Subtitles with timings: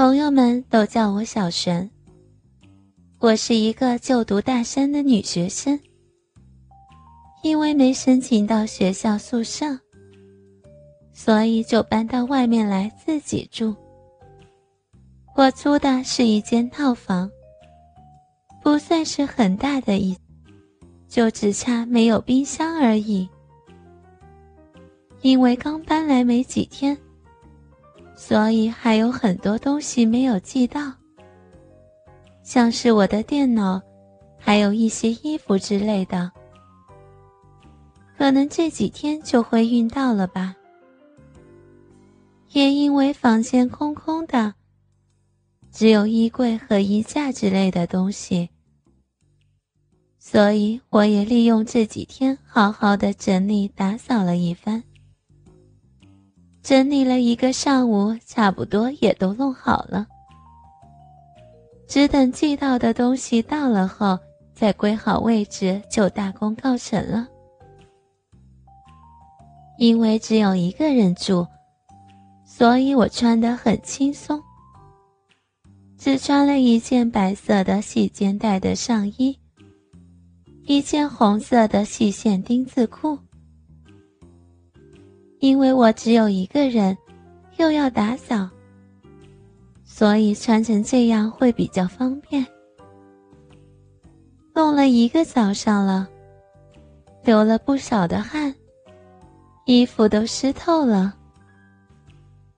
[0.00, 1.90] 朋友们都叫我小璇。
[3.18, 5.78] 我是一个就读大三的女学生，
[7.42, 9.78] 因为没申请到学校宿舍，
[11.12, 13.76] 所以就搬到外面来自己住。
[15.36, 17.30] 我租的是一间套房，
[18.62, 20.16] 不算是很大的一，
[21.08, 23.28] 就只差没有冰箱而已。
[25.20, 26.96] 因为刚搬来没几天，
[28.20, 30.92] 所以还有很多东西没有寄到，
[32.42, 33.80] 像是我的电脑，
[34.38, 36.30] 还有一些衣服之类的，
[38.18, 40.54] 可能这几天就会运到了吧。
[42.50, 44.52] 也因为房间空空的。
[45.72, 48.50] 只有衣柜和衣架之类的东西，
[50.18, 54.82] 所以我也利用这几天好好的整理打扫了一番。
[56.62, 60.06] 整理了一个上午，差不多也都弄好了，
[61.88, 64.18] 只等寄到的东西到了后，
[64.54, 67.26] 再归好位置，就大功告成了。
[69.78, 71.46] 因为只有一个人住，
[72.44, 74.38] 所以我穿得很轻松。
[75.96, 79.38] 只穿了一件白色的细肩带的上衣，
[80.64, 83.18] 一件红色的细线丁字裤。
[85.40, 86.96] 因为我只有一个人，
[87.56, 88.48] 又要打扫，
[89.84, 92.46] 所以穿成这样会比较方便。
[94.54, 96.06] 弄了一个早上了，
[97.24, 98.54] 流了不少的汗，
[99.64, 101.14] 衣服都湿透了，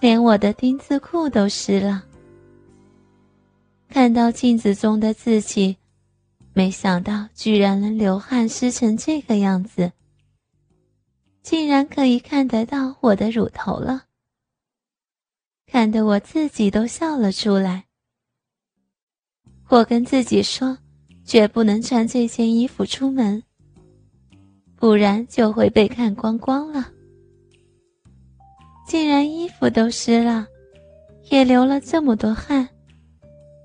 [0.00, 2.04] 连我的丁字裤都湿了。
[3.88, 5.76] 看到镜子中的自己，
[6.52, 9.90] 没想到居然能流汗湿成这个样子，
[11.48, 14.02] 竟然可以看得到我的乳头了，
[15.66, 17.86] 看得我自己都笑了出来。
[19.70, 20.76] 我跟自己说，
[21.24, 23.42] 绝不能穿这件衣服出门，
[24.76, 26.92] 不然就会被看光光了。
[28.86, 30.46] 既然衣服都湿了，
[31.30, 32.68] 也流了这么多汗。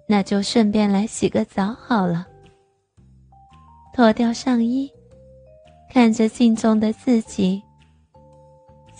[0.07, 2.25] 那就顺便来洗个澡好了。
[3.93, 4.89] 脱掉上衣，
[5.91, 7.61] 看着镜中的自己。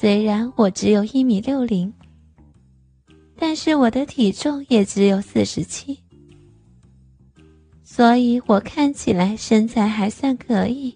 [0.04, 1.94] 虽然我只有一米六零，
[3.38, 5.98] 但是我的体重也只有四十七，
[7.86, 10.94] 所以我看起来身材还算可以。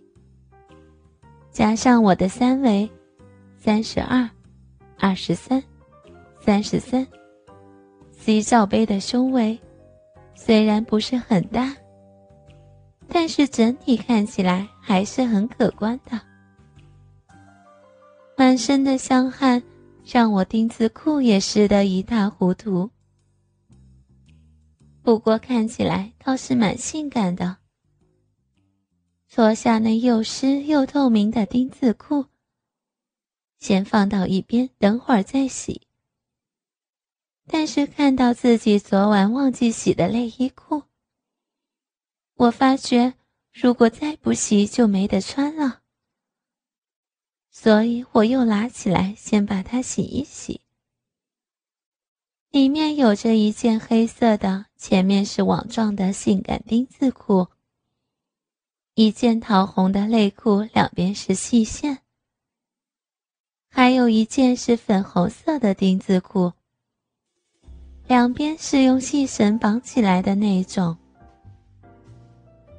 [1.53, 2.91] 加上我的三围，
[3.55, 4.29] 三十二、
[4.99, 5.63] 二十三、
[6.41, 7.07] 三十三
[8.11, 9.57] ，C 罩杯的胸围。
[10.35, 11.73] 虽然不是很大，
[13.07, 16.26] 但是整体看起来还是很可观的。
[18.39, 19.63] 满身的香汗
[20.05, 22.91] 让我丁字裤也湿得一塌糊涂，
[25.01, 27.57] 不过看起来倒是蛮性感的。
[29.27, 32.25] 脱下那又湿又透明的丁字裤，
[33.57, 35.81] 先放到一边，等会儿再洗。
[37.47, 40.83] 但是看到自己昨晚忘记洗的内衣裤，
[42.35, 43.15] 我发觉
[43.51, 45.81] 如果再不洗就没得穿了，
[47.59, 50.61] 所以我又拿起来先把它洗一洗。
[52.51, 57.47] 里面有着一件黑色的，前面是网状的性感丁字裤，
[58.93, 61.97] 一件桃红的内裤，两边是细线，
[63.71, 66.53] 还有一件是粉红色的丁字裤。
[68.05, 70.95] 两边是用细绳绑起来的那种，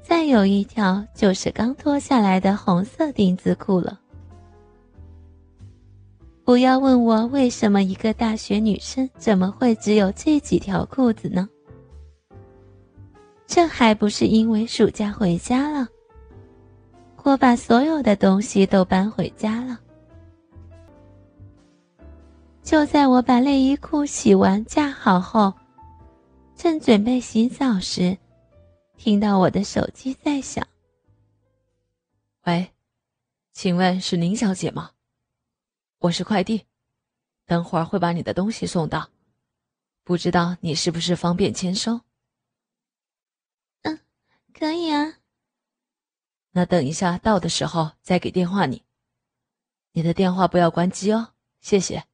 [0.04, 4.00] 再有一条就是刚脱下来的红色丁字裤了。
[6.48, 11.46] 不要问我为什么一个大学女生怎么会只有这几条裤子呢？
[13.46, 15.86] 这还不是因为暑假回家了，
[17.22, 19.78] 我把所有的东西都搬回家了。
[22.62, 25.52] 就在我把内衣裤洗完架好后，
[26.56, 28.16] 正准备洗澡时，
[28.96, 30.66] 听到我的手机在响。
[32.46, 32.66] 喂，
[33.52, 34.92] 请问是林小姐吗？
[35.98, 36.64] 我是快递，
[37.44, 39.10] 等会儿会把你的东西送到，
[40.04, 42.02] 不知道你是不是方便签收？
[43.82, 43.98] 嗯，
[44.54, 45.18] 可以啊。
[46.52, 48.84] 那等一下到的时候再给电话你，
[49.90, 52.04] 你的电话不要关机哦，谢谢。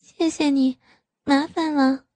[0.00, 0.78] 谢谢你，
[1.24, 2.06] 麻烦了。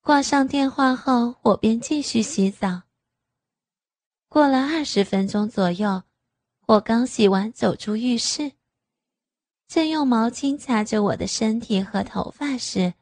[0.00, 2.82] 挂上电话后，我便继续洗澡。
[4.28, 6.02] 过了二十分钟左右，
[6.70, 8.52] 我刚洗完走出浴室，
[9.66, 12.94] 正用毛巾擦着我的身体和头发时，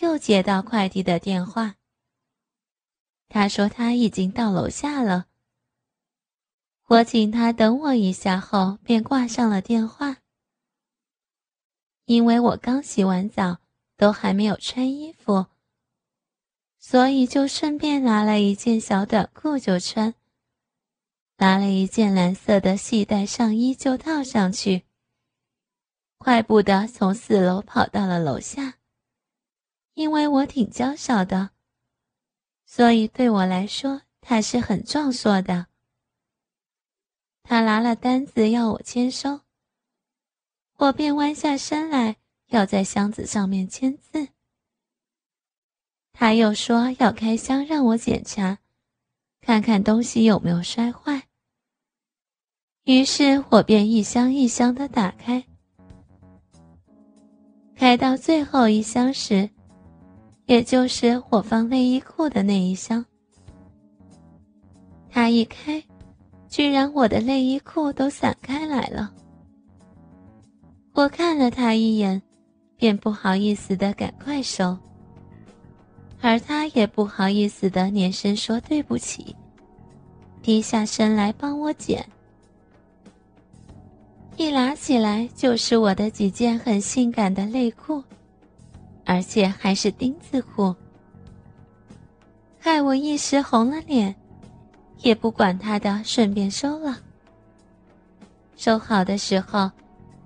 [0.00, 1.76] 又接到快递的电话。
[3.28, 5.26] 他说他已经到楼下了。
[6.88, 10.16] 我请他等我一下后，便挂上了电话。
[12.06, 13.58] 因为我刚洗完澡，
[13.96, 15.46] 都还没有穿衣服，
[16.80, 20.12] 所以就顺便拿了一件小短裤就穿，
[21.40, 24.84] 拿了一件蓝色的系带上衣就套上去，
[26.18, 28.74] 快步的从四楼跑到了楼下。
[29.94, 31.52] 因为我挺娇小的，
[32.66, 35.68] 所以对我来说他是很壮硕的。
[37.42, 39.40] 他拿了单子要我签收。
[40.76, 42.16] 我便弯下身来，
[42.48, 44.28] 要在箱子上面签字。
[46.12, 48.58] 他又说要开箱让我检查，
[49.40, 51.28] 看看东西有没有摔坏。
[52.90, 55.44] 于是我便一箱一箱的打开，
[57.76, 59.48] 开到最后一箱时，
[60.46, 63.06] 也就是我放内衣裤的那一箱，
[65.08, 65.80] 他一开，
[66.48, 69.14] 居然我的内衣裤都散开来了。
[70.92, 72.20] 我看了他一眼，
[72.76, 74.76] 便不好意思的赶快收，
[76.20, 79.36] 而他也不好意思的连声说对不起，
[80.42, 82.04] 低下身来帮我捡。
[84.40, 88.02] 一拿起来就是我的几件很性感的内裤，
[89.04, 90.74] 而且还是丁字裤，
[92.58, 94.16] 害我一时红了脸，
[95.02, 96.98] 也不管他的，顺便收了。
[98.56, 99.70] 收好的时候。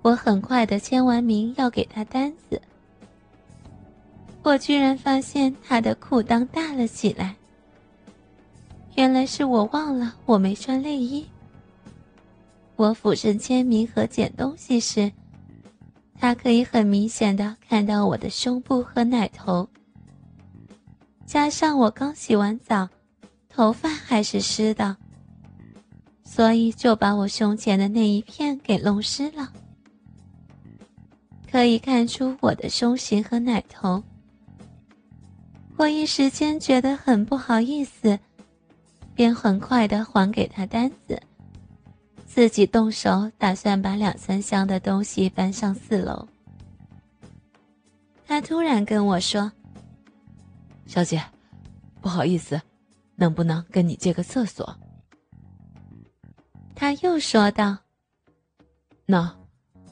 [0.01, 2.61] 我很快的签完名，要给他单子。
[4.43, 7.35] 我居然发现他的裤裆大了起来。
[8.93, 11.25] 原来是我忘了我没穿内衣。
[12.77, 15.11] 我俯身签名和捡东西时，
[16.13, 19.67] 他可以很明显的看到我的胸部和奶头。
[21.25, 22.87] 加上我刚洗完澡，
[23.49, 24.95] 头发还是湿的，
[26.23, 29.51] 所以就把我胸前的那一片给弄湿了。
[31.49, 34.03] 可以看出我的胸型和奶头，
[35.77, 38.19] 我一时间觉得很不好意思，
[39.13, 41.21] 便很快的还给他单子，
[42.35, 46.27] 自己动手打算把两三箱的东西搬上四楼。
[48.27, 49.49] 他突然跟我说
[50.85, 51.23] ：“小姐，
[52.01, 52.61] 不好意思，
[53.15, 54.77] 能不能跟你借个厕所？”
[56.75, 57.77] 他又说道
[59.07, 59.33] ：“那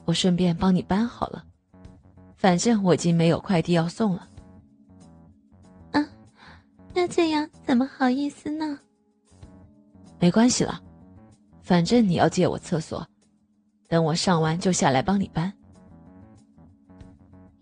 [0.04, 1.42] 我顺便帮你搬好了。”
[2.36, 4.28] 反正我已经没有快递要送了。
[5.92, 6.06] 嗯，
[6.92, 8.78] 那这样怎么好意思呢？
[10.18, 10.78] 没关系了，
[11.64, 13.04] 反正你要借我厕所，
[13.88, 15.52] 等我上完就下来帮你搬。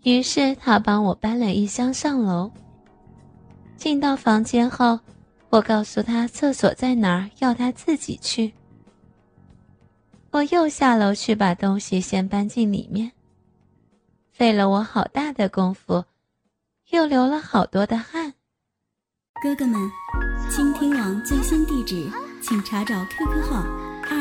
[0.03, 2.51] 于是他帮我搬了一箱上楼。
[3.77, 4.99] 进到房间后，
[5.49, 8.53] 我告诉他厕所在哪儿，要他自己去。
[10.31, 13.13] 我又下楼去把东西先搬进里面。
[14.31, 16.03] 费了我好大的功夫，
[16.89, 18.33] 又流了好多的汗。
[19.41, 19.79] 哥哥们，
[20.49, 22.09] 倾听网最新地址，
[22.41, 23.63] 请查找 QQ 号